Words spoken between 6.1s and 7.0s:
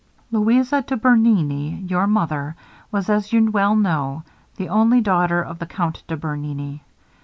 Bernini.